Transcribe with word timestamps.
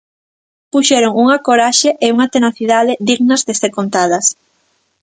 Puxeron 0.71 1.13
unha 1.23 1.37
coraxe 1.47 1.89
e 2.05 2.07
unha 2.15 2.31
tenacidade 2.35 2.93
dignas 3.09 3.41
de 3.47 3.53
ser 3.59 3.71
contadas. 3.79 4.25